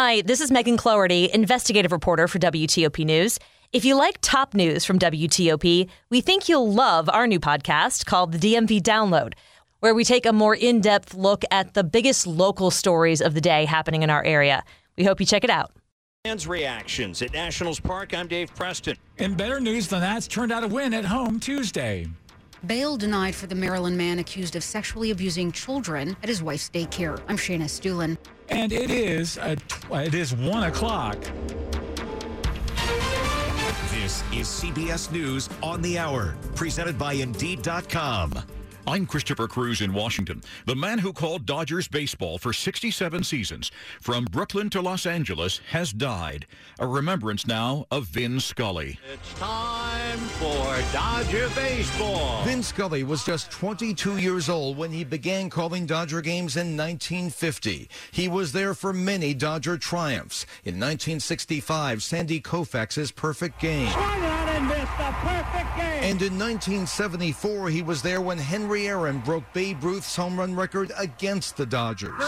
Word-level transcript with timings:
Hi, 0.00 0.20
this 0.20 0.40
is 0.40 0.52
Megan 0.52 0.76
Cloherty, 0.76 1.28
investigative 1.34 1.90
reporter 1.90 2.28
for 2.28 2.38
WTOP 2.38 3.04
News. 3.04 3.36
If 3.72 3.84
you 3.84 3.96
like 3.96 4.18
top 4.20 4.54
news 4.54 4.84
from 4.84 4.96
WTOP, 4.96 5.88
we 6.08 6.20
think 6.20 6.48
you'll 6.48 6.72
love 6.72 7.10
our 7.10 7.26
new 7.26 7.40
podcast 7.40 8.06
called 8.06 8.30
the 8.30 8.38
DMV 8.38 8.80
Download, 8.80 9.32
where 9.80 9.96
we 9.96 10.04
take 10.04 10.24
a 10.24 10.32
more 10.32 10.54
in 10.54 10.80
depth 10.80 11.14
look 11.14 11.42
at 11.50 11.74
the 11.74 11.82
biggest 11.82 12.28
local 12.28 12.70
stories 12.70 13.20
of 13.20 13.34
the 13.34 13.40
day 13.40 13.64
happening 13.64 14.04
in 14.04 14.08
our 14.08 14.22
area. 14.22 14.62
We 14.96 15.02
hope 15.02 15.18
you 15.18 15.26
check 15.26 15.42
it 15.42 15.50
out. 15.50 15.72
Fans' 16.24 16.46
reactions 16.46 17.20
at 17.20 17.32
Nationals 17.32 17.80
Park. 17.80 18.14
I'm 18.14 18.28
Dave 18.28 18.54
Preston. 18.54 18.96
In 19.16 19.34
better 19.34 19.58
news, 19.58 19.88
the 19.88 19.98
Nats 19.98 20.28
turned 20.28 20.52
out 20.52 20.62
a 20.62 20.68
win 20.68 20.94
at 20.94 21.06
home 21.06 21.40
Tuesday. 21.40 22.06
Bail 22.66 22.96
denied 22.96 23.34
for 23.34 23.46
the 23.46 23.54
Maryland 23.54 23.96
man 23.96 24.18
accused 24.18 24.56
of 24.56 24.64
sexually 24.64 25.10
abusing 25.10 25.52
children 25.52 26.16
at 26.22 26.28
his 26.28 26.42
wife's 26.42 26.68
daycare. 26.68 27.20
I'm 27.28 27.36
Shayna 27.36 27.64
Estulin. 27.64 28.18
And 28.48 28.72
it 28.72 28.90
is 28.90 29.36
a 29.36 29.56
tw- 29.56 29.92
it 29.92 30.14
is 30.14 30.34
one 30.34 30.64
o'clock. 30.64 31.18
This 33.92 34.22
is 34.32 34.48
CBS 34.48 35.12
News 35.12 35.48
on 35.62 35.82
the 35.82 35.98
Hour, 35.98 36.34
presented 36.54 36.98
by 36.98 37.12
Indeed.com. 37.12 38.42
I'm 38.88 39.04
Christopher 39.04 39.48
Cruz 39.48 39.82
in 39.82 39.92
Washington, 39.92 40.40
the 40.64 40.74
man 40.74 40.98
who 40.98 41.12
called 41.12 41.44
Dodgers 41.44 41.86
baseball 41.86 42.38
for 42.38 42.54
67 42.54 43.22
seasons, 43.22 43.70
from 44.00 44.24
Brooklyn 44.24 44.70
to 44.70 44.80
Los 44.80 45.04
Angeles, 45.04 45.60
has 45.68 45.92
died. 45.92 46.46
A 46.78 46.86
remembrance 46.86 47.46
now 47.46 47.84
of 47.90 48.04
Vin 48.04 48.40
Scully. 48.40 48.98
It's 49.12 49.34
time 49.34 50.16
for 50.40 50.80
Dodger 50.90 51.50
Baseball. 51.54 52.42
Vin 52.44 52.62
Scully 52.62 53.04
was 53.04 53.26
just 53.26 53.50
22 53.50 54.16
years 54.16 54.48
old 54.48 54.78
when 54.78 54.90
he 54.90 55.04
began 55.04 55.50
calling 55.50 55.84
Dodger 55.84 56.22
games 56.22 56.56
in 56.56 56.74
1950. 56.74 57.90
He 58.10 58.26
was 58.26 58.52
there 58.52 58.72
for 58.72 58.94
many 58.94 59.34
Dodger 59.34 59.76
triumphs. 59.76 60.46
In 60.64 60.76
1965, 60.76 62.02
Sandy 62.02 62.40
Koufax's 62.40 63.12
perfect 63.12 63.60
game. 63.60 63.92
And 65.24 66.22
in 66.22 66.38
1974, 66.38 67.68
he 67.70 67.82
was 67.82 68.02
there 68.02 68.20
when 68.20 68.38
Henry 68.38 68.88
Aaron 68.88 69.18
broke 69.20 69.44
Babe 69.52 69.82
Ruth's 69.82 70.14
home 70.14 70.38
run 70.38 70.54
record 70.54 70.92
against 70.96 71.56
the 71.56 71.66
Dodgers. 71.66 72.22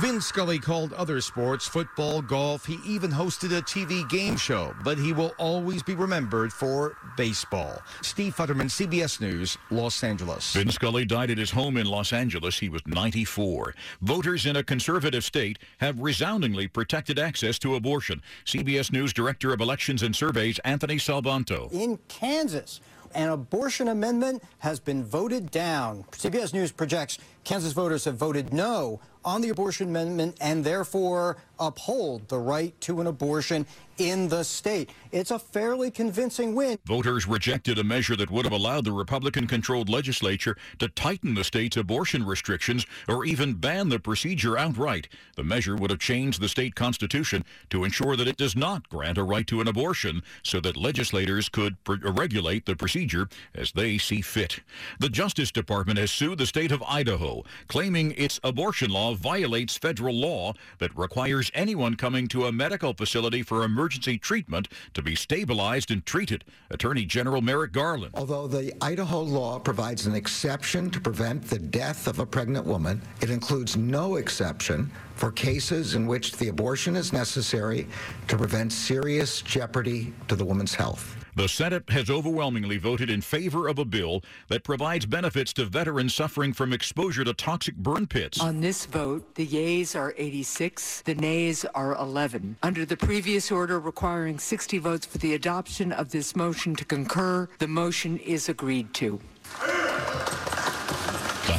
Vin 0.00 0.18
Scully 0.22 0.58
called 0.58 0.94
other 0.94 1.20
sports, 1.20 1.66
football, 1.66 2.22
golf. 2.22 2.64
He 2.64 2.78
even 2.86 3.10
hosted 3.10 3.56
a 3.56 3.60
TV 3.60 4.08
game 4.08 4.38
show, 4.38 4.74
but 4.82 4.96
he 4.96 5.12
will 5.12 5.34
always 5.36 5.82
be 5.82 5.94
remembered 5.94 6.54
for 6.54 6.96
baseball. 7.18 7.82
Steve 8.00 8.34
Futterman, 8.34 8.70
CBS 8.70 9.20
News, 9.20 9.58
Los 9.70 10.02
Angeles. 10.02 10.54
Vin 10.54 10.70
Scully 10.70 11.04
died 11.04 11.30
at 11.30 11.36
his 11.36 11.50
home 11.50 11.76
in 11.76 11.84
Los 11.86 12.14
Angeles. 12.14 12.58
He 12.58 12.70
was 12.70 12.80
94. 12.86 13.74
Voters 14.00 14.46
in 14.46 14.56
a 14.56 14.64
conservative 14.64 15.22
state 15.22 15.58
have 15.80 16.00
resoundingly 16.00 16.66
protected 16.66 17.18
access 17.18 17.58
to 17.58 17.74
abortion. 17.74 18.22
CBS 18.46 18.90
News 18.90 19.12
Director 19.12 19.52
of 19.52 19.60
Elections 19.60 20.02
and 20.02 20.16
Surveys, 20.16 20.58
Anthony 20.60 20.96
Salvanto. 20.96 21.70
in 21.72 21.98
Kansas. 22.08 22.80
An 23.12 23.28
abortion 23.28 23.88
amendment 23.88 24.40
has 24.60 24.78
been 24.78 25.04
voted 25.04 25.50
down. 25.50 26.04
CBS 26.12 26.54
News 26.54 26.70
projects 26.70 27.18
Kansas 27.42 27.72
voters 27.72 28.04
have 28.04 28.16
voted 28.16 28.52
no 28.52 29.00
on 29.24 29.40
the 29.40 29.48
abortion 29.48 29.88
amendment 29.88 30.36
and 30.40 30.64
therefore 30.64 31.36
uphold 31.60 32.28
the 32.28 32.38
right 32.38 32.78
to 32.80 33.00
an 33.00 33.06
abortion 33.06 33.66
in 34.00 34.28
the 34.28 34.42
state. 34.42 34.90
It's 35.12 35.30
a 35.30 35.38
fairly 35.38 35.90
convincing 35.90 36.54
win. 36.54 36.78
Voters 36.86 37.26
rejected 37.26 37.78
a 37.78 37.84
measure 37.84 38.16
that 38.16 38.30
would 38.30 38.46
have 38.46 38.52
allowed 38.52 38.86
the 38.86 38.92
Republican 38.92 39.46
controlled 39.46 39.90
legislature 39.90 40.56
to 40.78 40.88
tighten 40.88 41.34
the 41.34 41.44
state's 41.44 41.76
abortion 41.76 42.24
restrictions 42.24 42.86
or 43.08 43.26
even 43.26 43.52
ban 43.52 43.90
the 43.90 43.98
procedure 43.98 44.56
outright. 44.56 45.08
The 45.36 45.44
measure 45.44 45.76
would 45.76 45.90
have 45.90 46.00
changed 46.00 46.40
the 46.40 46.48
state 46.48 46.74
constitution 46.74 47.44
to 47.68 47.84
ensure 47.84 48.16
that 48.16 48.26
it 48.26 48.38
does 48.38 48.56
not 48.56 48.88
grant 48.88 49.18
a 49.18 49.22
right 49.22 49.46
to 49.48 49.60
an 49.60 49.68
abortion 49.68 50.22
so 50.42 50.60
that 50.60 50.78
legislators 50.78 51.50
could 51.50 51.82
pr- 51.84 51.94
uh, 52.04 52.12
regulate 52.12 52.64
the 52.64 52.76
procedure 52.76 53.28
as 53.54 53.72
they 53.72 53.98
see 53.98 54.22
fit. 54.22 54.60
The 54.98 55.10
Justice 55.10 55.50
Department 55.50 55.98
has 55.98 56.10
sued 56.10 56.38
the 56.38 56.46
state 56.46 56.72
of 56.72 56.82
Idaho, 56.84 57.44
claiming 57.68 58.12
its 58.12 58.40
abortion 58.42 58.90
law 58.90 59.14
violates 59.14 59.76
federal 59.76 60.14
law 60.14 60.54
that 60.78 60.96
requires 60.96 61.49
anyone 61.54 61.96
coming 61.96 62.28
to 62.28 62.46
a 62.46 62.52
medical 62.52 62.94
facility 62.94 63.42
for 63.42 63.62
emergency 63.62 64.18
treatment 64.18 64.68
to 64.94 65.02
be 65.02 65.14
stabilized 65.14 65.90
and 65.90 66.04
treated. 66.06 66.44
Attorney 66.70 67.04
General 67.04 67.42
Merrick 67.42 67.72
Garland. 67.72 68.14
Although 68.14 68.46
the 68.46 68.72
Idaho 68.82 69.20
law 69.20 69.58
provides 69.58 70.06
an 70.06 70.14
exception 70.14 70.90
to 70.90 71.00
prevent 71.00 71.44
the 71.44 71.58
death 71.58 72.06
of 72.06 72.18
a 72.18 72.26
pregnant 72.26 72.66
woman, 72.66 73.00
it 73.20 73.30
includes 73.30 73.76
no 73.76 74.16
exception 74.16 74.90
for 75.14 75.30
cases 75.30 75.94
in 75.94 76.06
which 76.06 76.36
the 76.36 76.48
abortion 76.48 76.96
is 76.96 77.12
necessary 77.12 77.86
to 78.28 78.36
prevent 78.36 78.72
serious 78.72 79.42
jeopardy 79.42 80.12
to 80.28 80.36
the 80.36 80.44
woman's 80.44 80.74
health. 80.74 81.19
The 81.36 81.48
Senate 81.48 81.88
has 81.90 82.10
overwhelmingly 82.10 82.76
voted 82.76 83.08
in 83.08 83.20
favor 83.20 83.68
of 83.68 83.78
a 83.78 83.84
bill 83.84 84.22
that 84.48 84.64
provides 84.64 85.06
benefits 85.06 85.52
to 85.54 85.64
veterans 85.64 86.14
suffering 86.14 86.52
from 86.52 86.72
exposure 86.72 87.22
to 87.22 87.32
toxic 87.32 87.76
burn 87.76 88.08
pits. 88.08 88.40
On 88.40 88.60
this 88.60 88.84
vote, 88.86 89.36
the 89.36 89.44
yeas 89.44 89.94
are 89.94 90.12
86, 90.16 91.02
the 91.02 91.14
nays 91.14 91.64
are 91.74 91.94
11. 91.94 92.56
Under 92.62 92.84
the 92.84 92.96
previous 92.96 93.52
order 93.52 93.78
requiring 93.78 94.38
60 94.38 94.78
votes 94.78 95.06
for 95.06 95.18
the 95.18 95.34
adoption 95.34 95.92
of 95.92 96.10
this 96.10 96.34
motion 96.34 96.74
to 96.76 96.84
concur, 96.84 97.48
the 97.58 97.68
motion 97.68 98.18
is 98.18 98.48
agreed 98.48 98.92
to. 98.94 99.20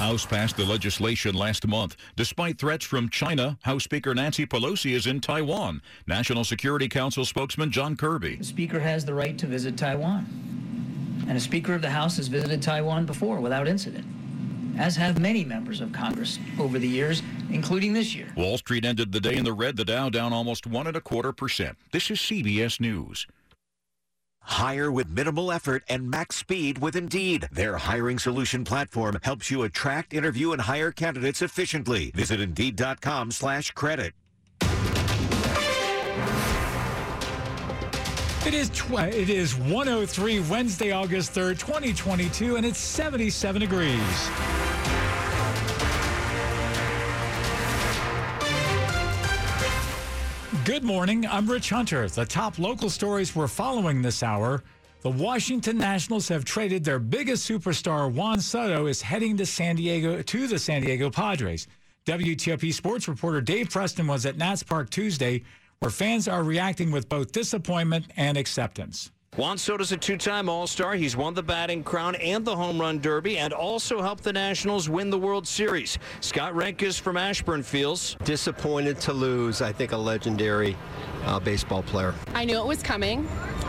House 0.02 0.26
passed 0.26 0.58
the 0.58 0.66
legislation 0.66 1.36
last 1.36 1.68
month. 1.68 1.96
Despite 2.16 2.58
threats 2.58 2.84
from 2.84 3.08
China, 3.10 3.60
House 3.62 3.84
Speaker 3.84 4.16
Nancy 4.16 4.48
Pelosi 4.48 4.94
is 4.94 5.06
in 5.06 5.22
Taiwan. 5.22 5.80
National 6.08 6.44
Security 6.44 6.90
Council 6.90 7.24
spokesman 7.24 7.70
John 7.70 7.96
Kirby. 7.96 8.38
The 8.38 8.44
Speaker 8.44 8.80
has 8.80 9.06
the 9.06 9.14
right 9.14 9.38
to 9.38 9.46
visit 9.46 9.78
Taiwan. 9.78 10.26
And 11.28 11.38
a 11.38 11.40
Speaker 11.40 11.76
of 11.76 11.84
the 11.84 11.92
House 11.92 12.18
has 12.18 12.30
visited 12.30 12.64
Taiwan 12.64 13.06
before 13.06 13.40
without 13.40 13.68
incident, 13.68 14.08
as 14.76 14.96
have 14.96 15.20
many 15.20 15.46
members 15.46 15.82
of 15.82 15.94
Congress 15.94 16.40
over 16.60 16.80
the 16.80 16.88
years, 16.90 17.22
including 17.52 17.94
this 17.94 18.16
year. 18.16 18.34
Wall 18.36 18.58
Street 18.58 18.84
ended 18.84 19.12
the 19.12 19.22
day 19.22 19.36
in 19.36 19.44
the 19.44 19.54
red, 19.54 19.78
the 19.78 19.86
Dow 19.86 20.10
down 20.10 20.34
almost 20.34 20.66
one 20.66 20.88
and 20.88 20.98
a 20.98 21.02
quarter 21.02 21.32
percent. 21.32 21.78
This 21.92 22.10
is 22.10 22.18
CBS 22.18 22.80
News. 22.80 23.28
Hire 24.41 24.91
with 24.91 25.09
minimal 25.09 25.52
effort 25.52 25.84
and 25.88 26.09
max 26.09 26.35
speed 26.35 26.79
with 26.79 26.96
Indeed. 26.96 27.47
Their 27.52 27.78
hiring 27.78 28.19
solution 28.19 28.63
platform 28.63 29.18
helps 29.24 29.50
you 29.50 29.63
attract, 29.63 30.13
interview, 30.13 30.52
and 30.52 30.62
hire 30.62 30.91
candidates 30.91 31.41
efficiently. 31.41 32.12
Visit 32.16 32.40
Indeed.com 32.41 33.31
slash 33.31 33.72
credit. 33.72 34.12
It 38.44 38.56
is 38.56 38.69
tw- 38.72 38.94
it 39.13 39.29
is 39.29 39.56
103 39.56 40.40
Wednesday, 40.40 40.91
August 40.91 41.35
3rd, 41.35 41.59
2022, 41.59 42.56
and 42.56 42.66
it's 42.66 42.79
77 42.79 43.62
degrees. 43.62 44.00
Good 50.64 50.84
morning. 50.84 51.26
I'm 51.26 51.50
Rich 51.50 51.72
Hunter. 51.72 52.08
The 52.08 52.24
top 52.24 52.60
local 52.60 52.92
stories 52.92 53.36
we're 53.36 53.48
following 53.48 54.04
this 54.04 54.22
hour. 54.22 54.62
The 55.02 55.10
Washington 55.10 55.80
Nationals 55.80 56.28
have 56.28 56.46
traded 56.46 56.84
their 56.84 57.00
biggest 57.00 57.50
superstar, 57.50 58.12
Juan 58.14 58.40
Soto, 58.40 58.86
is 58.86 59.02
heading 59.02 59.36
to 59.38 59.46
San 59.48 59.78
Diego 59.78 60.22
to 60.22 60.48
the 60.48 60.60
San 60.60 60.84
Diego 60.84 61.10
Padres. 61.10 61.68
WTOP 62.06 62.72
sports 62.76 63.08
reporter 63.08 63.42
Dave 63.42 63.72
Preston 63.72 64.06
was 64.06 64.28
at 64.28 64.38
Nats 64.38 64.62
Park 64.62 64.92
Tuesday, 64.92 65.42
where 65.80 65.90
fans 65.90 66.28
are 66.28 66.44
reacting 66.44 66.92
with 66.92 67.10
both 67.10 67.32
disappointment 67.32 68.06
and 68.16 68.38
acceptance. 68.38 69.10
Juan 69.38 69.58
Soto's 69.58 69.94
a 69.94 69.97
two-time 69.97 70.50
All-Star. 70.50 70.96
He's 70.96 71.16
won 71.16 71.34
the 71.34 71.42
batting 71.42 71.86
crown 71.86 72.16
and 72.16 72.44
the 72.44 72.53
home 72.53 72.78
run 72.78 73.00
derby 73.00 73.38
and 73.38 73.53
also 73.53 74.02
helped 74.02 74.25
the 74.25 74.34
Nationals 74.34 74.90
win 74.90 75.09
the 75.09 75.18
World 75.18 75.47
Series. 75.47 75.97
Scott 76.19 76.53
Renkes 76.53 77.00
from 77.00 77.16
Ashburn 77.16 77.64
feels 77.64 78.18
disappointed 78.25 79.00
to 79.00 79.14
lose, 79.14 79.62
I 79.62 79.72
think, 79.72 79.94
a 79.94 79.97
legendary 79.97 80.76
uh, 81.23 81.40
baseball 81.40 81.82
player. 81.82 82.14
I 82.34 82.44
knew 82.44 82.59
it 82.59 82.66
was 82.66 82.84
coming. 82.84 83.26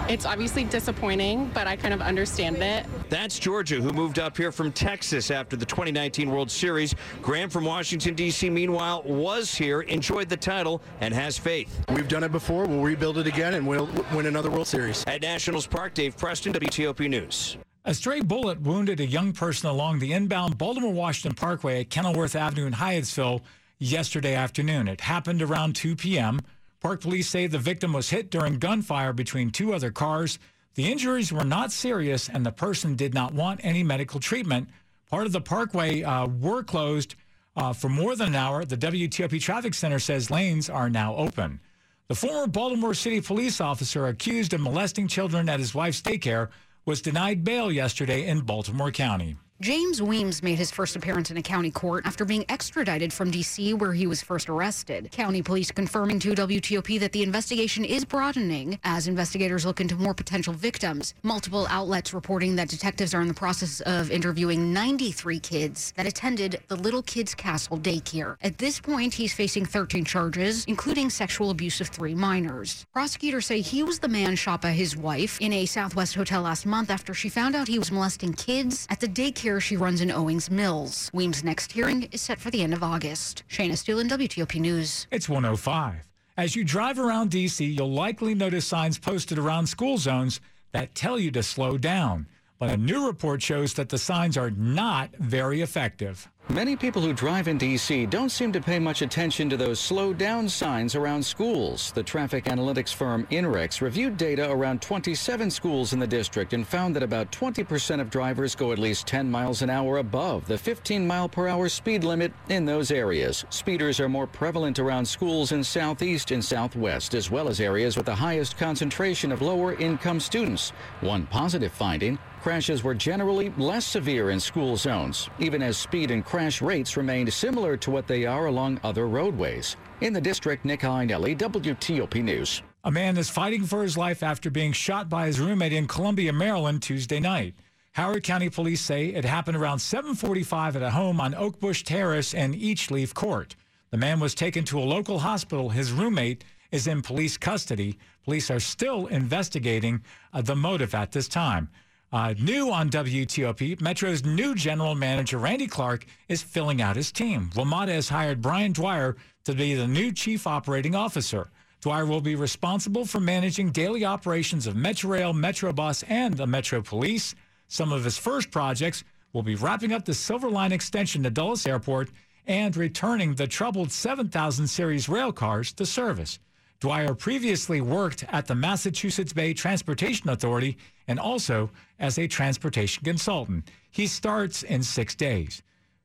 It's 0.09 0.27
obviously 0.27 0.65
disappointing, 0.65 1.51
but 1.55 1.67
I 1.67 1.77
kind 1.77 1.95
of 1.95 2.01
understand 2.01 2.57
it. 2.59 2.87
That's 3.09 3.39
Georgia, 3.39 3.77
who 3.77 3.93
moved 3.93 4.19
up 4.19 4.37
here 4.37 4.53
from 4.53 4.73
Texas 4.73 5.31
after 5.31 5.57
the 5.57 5.65
2019 5.65 6.31
World 6.31 6.51
Series. 6.51 6.95
Graham 7.23 7.49
from 7.49 7.65
Washington, 7.65 8.15
D.C., 8.15 8.51
meanwhile, 8.51 9.03
was 9.05 9.55
here, 9.55 9.83
enjoyed 9.83 10.29
the 10.29 10.37
title, 10.37 10.83
and 11.01 11.15
has 11.15 11.39
faith. 11.39 11.85
We've 11.95 12.09
done 12.09 12.25
it 12.25 12.33
before. 12.33 12.67
We'll 12.67 12.83
rebuild 12.83 13.19
it 13.19 13.27
again 13.27 13.55
and 13.55 13.67
we'll 13.67 13.89
win 14.13 14.27
another 14.27 14.51
World 14.51 14.67
Series. 14.67 15.05
At 15.07 15.23
Nationals 15.23 15.67
Park, 15.67 15.95
Dave 15.95 16.17
Preston, 16.17 16.53
WTOP 16.53 17.09
News. 17.09 17.57
A 17.85 17.95
stray 17.95 18.21
bullet 18.21 18.61
wounded 18.61 19.01
a 19.01 19.07
young 19.07 19.33
person 19.33 19.69
along 19.69 19.99
the 19.99 20.13
inbound 20.13 20.59
Baltimore 20.59 20.93
Washington 20.93 21.35
Parkway 21.35 21.81
at 21.81 21.91
Kenilworth 21.91 22.37
Avenue 22.37 22.67
in 22.67 22.75
Hyattsville 22.75 23.41
yesterday 23.79 24.35
afternoon. 24.35 24.87
It 24.87 25.01
happened 25.01 25.43
around 25.43 25.75
2 25.75 25.97
p.m. 25.97 26.41
Park 26.83 27.01
police 27.01 27.29
say 27.29 27.47
the 27.47 27.59
victim 27.59 27.93
was 27.93 28.11
hit 28.11 28.31
during 28.31 28.59
gunfire 28.59 29.13
between 29.13 29.51
two 29.51 29.73
other 29.73 29.93
cars. 29.93 30.39
The 30.75 30.91
injuries 30.91 31.33
were 31.33 31.45
not 31.45 31.71
serious, 31.71 32.29
and 32.29 32.45
the 32.45 32.51
person 32.51 32.97
did 32.97 33.15
not 33.15 33.33
want 33.33 33.61
any 33.63 33.85
medical 33.85 34.19
treatment. 34.19 34.69
Part 35.09 35.27
of 35.27 35.33
the 35.33 35.41
parkway 35.41 36.03
uh, 36.03 36.27
were 36.27 36.63
closed 36.63 37.15
Uh, 37.55 37.73
for 37.75 37.91
more 37.91 38.17
than 38.17 38.29
an 38.29 38.35
hour, 38.35 38.65
the 38.65 38.79
WTOP 38.79 39.39
Traffic 39.39 39.75
Center 39.75 39.99
says 39.99 40.31
lanes 40.31 40.71
are 40.71 40.89
now 40.89 41.15
open. 41.17 41.61
The 42.09 42.15
former 42.15 42.47
Baltimore 42.47 42.95
City 42.95 43.21
police 43.21 43.61
officer 43.61 44.07
accused 44.07 44.55
of 44.55 44.63
molesting 44.63 45.07
children 45.07 45.51
at 45.51 45.61
his 45.61 45.75
wife's 45.75 46.01
daycare 46.01 46.49
was 46.87 47.03
denied 47.03 47.45
bail 47.45 47.71
yesterday 47.71 48.27
in 48.27 48.41
Baltimore 48.41 48.91
County. 48.91 49.37
James 49.63 50.03
Weems 50.03 50.43
made 50.43 50.59
his 50.59 50.73
first 50.73 50.97
appearance 50.97 51.31
in 51.31 51.37
a 51.37 51.43
county 51.43 51.71
court 51.71 52.05
after 52.05 52.25
being 52.25 52.45
extradited 52.49 53.13
from 53.13 53.31
D.C., 53.31 53.75
where 53.75 53.93
he 53.93 54.09
was 54.09 54.21
first 54.21 54.49
arrested. 54.49 55.09
County 55.13 55.41
police 55.41 55.71
confirming 55.71 56.19
to 56.19 56.35
WTOP 56.35 56.99
that 56.99 57.13
the 57.13 57.23
investigation 57.23 57.85
is 57.85 58.05
broadening 58.05 58.81
as 58.83 59.07
investigators 59.07 59.65
look 59.65 59.81
into 59.81 59.95
more 59.95 60.15
potential 60.15 60.53
victims. 60.53 61.15
Multiple 61.23 61.69
outlets 61.71 62.13
reporting 62.13 62.57
that 62.57 62.71
detectives 62.71 63.15
are 63.15 63.21
in 63.21 63.29
the 63.29 63.35
process 63.35 63.81
of 63.83 64.11
interviewing 64.11 64.73
93 64.73 65.39
kids 65.39 65.93
that 65.97 66.07
attended 66.07 66.61
the 66.67 66.75
Little 66.75 67.03
Kids 67.03 67.33
Castle 67.33 67.79
daycare. 67.79 68.35
At 68.43 68.59
this 68.59 68.81
point, 68.81 69.15
he's 69.15 69.33
facing 69.33 69.65
13 69.65 70.05
charges, 70.05 70.65
including 70.65 71.09
sexual 71.09 71.51
abuse 71.51 71.81
of 71.81 71.87
three 71.87 72.17
minors. 72.17 72.85
Prosecutors 72.93 73.47
say 73.47 73.61
he 73.61 73.85
was 73.85 74.01
the 74.01 74.09
man 74.09 74.35
shot 74.35 74.61
by 74.61 74.73
his 74.73 74.97
wife 74.97 75.41
in 75.41 75.53
a 75.53 75.67
Southwest 75.67 76.17
hotel 76.17 76.43
last 76.43 76.67
month 76.67 76.91
after 76.91 77.15
she 77.15 77.29
found 77.29 77.55
out 77.55 77.69
he 77.69 77.79
was 77.79 77.93
molesting 77.93 78.33
kids 78.33 78.89
at 78.91 78.99
the 78.99 79.07
daycare 79.07 79.52
she 79.61 79.77
runs 79.77 80.01
in 80.01 80.11
Owings 80.11 80.51
Mills. 80.51 81.11
Weems' 81.13 81.45
next 81.45 81.73
hearing 81.73 82.05
is 82.13 82.23
set 82.23 82.41
for 82.41 82.51
the 82.51 82.63
end 82.63 82.73
of 82.73 82.83
August. 82.83 83.43
Shayna 83.49 83.73
Estulin, 83.73 84.09
WTOP 84.09 84.61
News. 84.61 85.07
It's 85.11 85.29
105. 85.29 86.09
As 86.37 86.57
you 86.57 86.65
drive 86.65 86.99
around 86.99 87.31
D.C., 87.31 87.65
you'll 87.65 87.93
likely 87.93 88.35
notice 88.35 88.67
signs 88.67 88.99
posted 88.99 89.39
around 89.39 89.67
school 89.67 89.99
zones 89.99 90.41
that 90.73 90.95
tell 90.95 91.19
you 91.19 91.31
to 91.33 91.43
slow 91.43 91.77
down. 91.77 92.27
But 92.59 92.71
a 92.71 92.77
new 92.77 93.07
report 93.07 93.43
shows 93.43 93.75
that 93.75 93.89
the 93.89 93.99
signs 93.99 94.37
are 94.37 94.51
not 94.51 95.11
very 95.17 95.63
effective. 95.63 96.31
Many 96.49 96.77
people 96.77 97.01
who 97.01 97.15
drive 97.15 97.49
in 97.49 97.57
D.C. 97.57 98.05
don't 98.07 98.29
seem 98.29 98.53
to 98.53 98.61
pay 98.61 98.79
much 98.79 99.01
attention 99.01 99.49
to 99.49 99.57
those 99.57 99.81
slow 99.81 100.13
down 100.13 100.49
signs 100.49 100.95
around 100.95 101.25
schools. 101.25 101.93
The 101.93 102.03
traffic 102.03 102.45
analytics 102.45 102.93
firm 102.93 103.27
INRIX 103.31 103.81
reviewed 103.81 104.19
data 104.19 104.51
around 104.51 104.83
27 104.83 105.51
schools 105.51 105.95
in 105.95 105.99
the 105.99 106.07
district 106.07 106.53
and 106.53 106.67
found 106.67 106.95
that 106.95 107.03
about 107.03 107.31
20% 107.33 108.01
of 108.01 108.11
drivers 108.11 108.55
go 108.55 108.71
at 108.73 108.79
least 108.79 109.07
10 109.07 109.31
miles 109.31 109.63
an 109.63 109.71
hour 109.71 109.99
above 109.99 110.47
the 110.47 110.59
15 110.59 111.07
mile 111.07 111.29
per 111.29 111.49
hour 111.49 111.71
speed 111.71 112.05
limit 112.05 112.33
in 112.51 112.67
those 112.67 112.91
areas. 112.91 113.47
Speeders 113.49 113.99
are 113.99 114.09
more 114.09 114.27
prevalent 114.27 114.79
around 114.79 115.07
schools 115.07 115.53
in 115.53 115.65
southeast 115.65 116.33
and 116.33 116.45
southwest, 116.45 117.15
as 117.15 117.31
well 117.31 117.49
as 117.49 117.61
areas 117.61 117.97
with 117.97 118.07
the 118.07 118.15
highest 118.15 118.59
concentration 118.59 119.33
of 119.33 119.41
lower 119.43 119.75
income 119.77 120.21
students. 120.21 120.71
One 121.01 121.25
positive 121.27 121.73
finding 121.73 122.19
crashes 122.43 122.83
were 122.83 122.95
generally 122.95 123.51
less 123.57 123.87
severe 123.87 124.31
in 124.31 124.41
school 124.41 124.77
zones, 124.77 125.31
even 125.39 125.63
as 125.63 125.77
speed 125.77 126.11
and 126.11 126.25
crash 126.25 126.61
rates 126.61 126.97
remained 126.97 127.33
similar 127.33 127.77
to 127.77 127.89
what 127.89 128.09
they 128.09 128.27
are 128.27 128.47
along 128.47 128.81
other 128.83 129.07
roadways. 129.07 129.77
In 130.01 130.13
the 130.13 130.21
district, 130.21 130.65
Nick 130.65 130.81
Iannelli, 130.81 131.39
WTOP 131.39 132.21
News. 132.21 132.63
A 132.83 132.91
man 132.91 133.17
is 133.17 133.31
fighting 133.31 133.63
for 133.63 133.85
his 133.85 133.97
life 133.97 134.25
after 134.25 134.51
being 134.51 134.73
shot 134.73 135.09
by 135.09 135.27
his 135.27 135.39
roommate 135.39 135.73
in 135.73 135.87
Columbia, 135.87 136.33
Maryland, 136.33 136.83
Tuesday 136.83 137.21
night. 137.21 137.55
Howard 137.93 138.25
County 138.25 138.51
police 138.51 138.81
say 138.81 139.07
it 139.07 139.25
happened 139.25 139.57
around 139.57 139.79
7:45 139.79 140.75
at 140.75 140.83
a 140.83 140.91
home 140.91 141.21
on 141.21 141.35
Oakbush 141.35 141.85
Terrace 141.85 142.35
and 142.35 142.57
Eachleaf 142.57 143.15
Court. 143.15 143.55
The 143.93 143.99
man 143.99 144.19
was 144.19 144.35
taken 144.35 144.65
to 144.65 144.81
a 144.81 144.91
local 144.97 145.21
hospital. 145.21 145.71
His 145.71 145.93
roommate 145.93 146.43
is 146.73 146.89
in 146.89 147.03
police 147.03 147.37
custody. 147.37 147.99
Police 148.25 148.51
are 148.51 148.59
still 148.59 149.07
investigating 149.07 150.03
uh, 150.33 150.43
the 150.43 150.57
motive 150.57 150.93
at 150.93 151.13
this 151.13 151.29
time. 151.29 151.69
Uh, 152.13 152.35
new 152.39 152.71
on 152.71 152.91
WTOP, 152.91 153.81
Metro's 153.81 154.23
new 154.23 154.55
general 154.55 154.95
manager, 154.95 155.39
Randy 155.39 155.67
Clark, 155.67 156.05
is 156.29 156.43
filling 156.43 156.83
out 156.83 156.95
his 156.95 157.11
team. 157.11 157.49
WMATA 157.55 157.89
has 157.89 158.11
hired 158.11 158.43
Brian 158.43 158.73
Dwyer 158.73 159.17
to 159.45 159.55
be 159.55 159.75
the 159.75 159.89
new 159.89 160.13
chief 160.13 160.47
operating 160.47 160.95
officer. 160.95 161.49
Dwyer 161.81 162.05
will 162.05 162.21
be 162.21 162.35
responsible 162.35 163.07
for 163.07 163.19
managing 163.19 163.71
daily 163.71 164.05
operations 164.05 164.67
of 164.67 164.75
Metrorail, 164.75 165.35
Metrobus, 165.35 166.05
and 166.07 166.37
the 166.37 166.47
Metro 166.47 166.83
Police. 166.83 167.35
Some 167.69 167.93
of 167.93 168.05
his 168.05 168.19
first 168.19 168.51
projects 168.51 169.05
will 169.33 169.43
be 169.43 169.55
wrapping 169.55 169.93
up 169.93 170.05
the 170.05 170.13
Silver 170.13 170.51
Line 170.51 170.73
extension 170.73 171.23
to 171.23 171.31
Dulles 171.31 171.67
Airport 171.67 172.11
and 172.47 172.77
returning 172.77 173.37
the 173.37 173.47
troubled 173.47 173.91
7000 173.91 174.67
series 174.67 175.09
rail 175.09 175.33
cars 175.33 175.73
to 175.73 175.87
service. 175.87 176.39
Dwyer 176.83 177.15
previously 177.15 177.81
worked 177.81 178.25
at 178.31 178.49
the 178.49 178.57
Massachusetts 178.57 179.33
Bay 179.33 179.55
Transportation 179.55 180.29
Authority 180.29 180.77
and 181.07 181.21
also 181.21 181.71
as 182.01 182.19
a 182.19 182.27
transportation 182.27 183.05
consultant. 183.05 183.71
He 183.93 184.09
starts 184.09 184.65
in 184.65 184.83
six 184.83 185.15
days. 185.15 185.63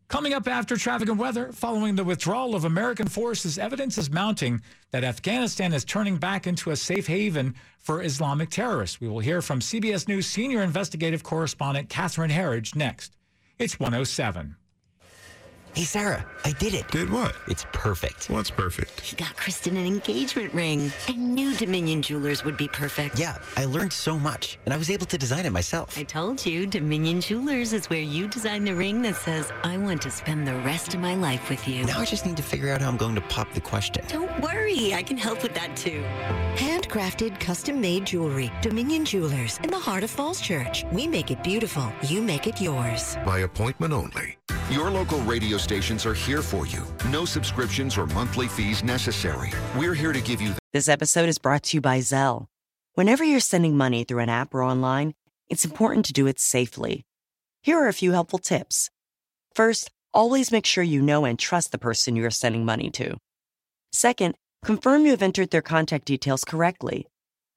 Coming 0.08 0.36
up 0.36 0.48
after 0.48 0.78
traffic 0.78 1.10
and 1.10 1.18
weather, 1.18 1.52
following 1.52 1.96
the 1.96 2.04
withdrawal 2.04 2.54
of 2.54 2.64
American 2.64 3.08
forces, 3.08 3.58
evidence 3.58 3.98
is 3.98 4.12
mounting 4.12 4.62
that 4.92 5.04
Afghanistan 5.04 5.74
is 5.74 5.84
turning 5.84 6.18
back 6.18 6.46
into 6.46 6.70
a 6.70 6.76
safe 6.76 7.08
haven 7.08 7.56
for 7.80 8.04
Islamic 8.04 8.52
terrorists. 8.52 9.02
We 9.02 9.08
will 9.08 9.18
hear 9.18 9.42
from 9.42 9.62
CBS 9.62 10.08
News 10.08 10.28
senior 10.28 10.62
investigative 10.62 11.24
correspondent 11.24 11.90
Catherine 11.90 12.30
Herridge 12.30 12.76
next. 12.76 13.18
It's 13.58 13.80
107. 13.80 14.56
Hey, 15.78 15.84
Sarah, 15.84 16.26
I 16.44 16.54
did 16.54 16.74
it. 16.74 16.88
Did 16.88 17.12
what? 17.12 17.36
It's 17.48 17.64
perfect. 17.72 18.32
What's 18.32 18.50
perfect? 18.50 19.00
He 19.00 19.16
got 19.16 19.38
Kristen 19.38 19.78
an 19.78 19.86
engagement 19.86 20.52
ring. 20.52 20.92
I 21.08 21.12
knew 21.12 21.54
Dominion 21.54 22.02
Jewelers 22.02 22.44
would 22.44 22.58
be 22.58 22.68
perfect. 22.68 23.20
Yeah, 23.20 23.38
I 23.58 23.66
learned 23.66 23.94
so 23.94 24.18
much, 24.18 24.58
and 24.66 24.74
I 24.74 24.78
was 24.78 24.90
able 24.90 25.06
to 25.06 25.20
design 25.20 25.46
it 25.46 25.52
myself. 25.52 25.96
I 25.96 26.02
told 26.02 26.44
you, 26.44 26.66
Dominion 26.66 27.22
Jewelers 27.22 27.74
is 27.74 27.92
where 27.92 28.00
you 28.00 28.28
design 28.28 28.66
the 28.66 28.74
ring 28.74 29.04
that 29.04 29.18
says, 29.18 29.52
I 29.64 29.78
want 29.78 30.02
to 30.02 30.10
spend 30.10 30.48
the 30.48 30.56
rest 30.62 30.96
of 30.96 31.00
my 31.00 31.14
life 31.14 31.48
with 31.48 31.68
you. 31.68 31.86
Now 31.86 32.00
I 32.00 32.06
just 32.06 32.26
need 32.26 32.38
to 32.38 32.44
figure 32.44 32.74
out 32.74 32.82
how 32.82 32.90
I'm 32.90 32.98
going 32.98 33.14
to 33.14 33.22
pop 33.22 33.54
the 33.54 33.62
question. 33.62 34.04
Don't 34.08 34.42
worry, 34.42 34.96
I 34.96 35.04
can 35.04 35.16
help 35.16 35.44
with 35.44 35.54
that 35.54 35.78
too. 35.78 36.02
Handcrafted, 36.56 37.40
custom 37.40 37.80
made 37.80 38.04
jewelry. 38.04 38.52
Dominion 38.64 39.06
Jewelers 39.06 39.60
in 39.62 39.70
the 39.70 39.78
heart 39.78 40.04
of 40.04 40.10
Falls 40.10 40.42
Church. 40.42 40.86
We 40.92 41.08
make 41.08 41.30
it 41.30 41.44
beautiful. 41.44 41.94
You 42.02 42.24
make 42.24 42.48
it 42.48 42.60
yours. 42.60 43.16
By 43.24 43.42
appointment 43.42 43.94
only. 43.94 44.40
Your 44.70 44.92
local 44.92 45.20
radio 45.22 45.58
stations 45.58 46.06
are 46.06 46.14
here 46.14 46.42
for 46.42 46.68
you. 46.68 46.84
No 47.10 47.24
subscriptions 47.24 47.98
or 47.98 48.06
monthly 48.08 48.50
fees 48.50 48.84
necessary. 48.84 49.50
We're 49.78 49.94
here 49.94 50.12
to 50.12 50.20
give 50.20 50.42
you. 50.42 50.56
This 50.74 50.90
episode 50.90 51.30
is 51.30 51.38
brought 51.38 51.64
to 51.64 51.78
you 51.78 51.82
by 51.82 52.00
Zelle. 52.00 52.48
Whenever 52.94 53.24
you're 53.24 53.40
sending 53.40 53.78
money 53.78 54.04
through 54.04 54.20
an 54.20 54.28
app 54.28 54.54
or 54.54 54.62
online, 54.62 55.14
it's 55.48 55.64
important 55.64 56.06
to 56.08 56.14
do 56.14 56.28
it 56.28 56.38
safely. 56.38 57.06
Here 57.62 57.78
are 57.78 57.88
a 57.88 57.94
few 57.94 58.12
helpful 58.12 58.40
tips. 58.40 58.90
First, 59.56 59.90
always 60.14 60.52
make 60.52 60.66
sure 60.66 60.84
you 60.84 61.02
know 61.02 61.24
and 61.24 61.40
trust 61.40 61.72
the 61.72 61.78
person 61.78 62.18
you 62.18 62.26
are 62.26 62.30
sending 62.30 62.66
money 62.66 62.90
to. 62.90 63.16
Second, 63.94 64.36
confirm 64.66 65.06
you 65.06 65.12
have 65.12 65.22
entered 65.22 65.52
their 65.52 65.62
contact 65.62 66.04
details 66.04 66.44
correctly. 66.44 67.08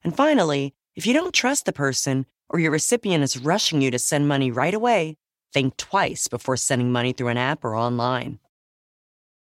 And 0.05 0.17
finally, 0.17 0.75
if 0.95 1.09
you 1.09 1.13
don't 1.13 1.35
trust 1.35 1.65
the 1.65 1.73
person 1.73 2.27
or 2.49 2.61
your 2.61 2.71
recipient 2.71 3.25
is 3.25 3.37
rushing 3.37 3.83
you 3.83 3.91
to 3.91 3.99
send 3.99 4.29
money 4.29 4.53
right 4.53 4.75
away, 4.75 5.17
think 5.53 5.77
twice 5.77 6.29
before 6.29 6.57
sending 6.57 6.93
money 6.93 7.13
through 7.13 7.29
an 7.29 7.37
app 7.37 7.65
or 7.65 7.77
online. 7.77 8.39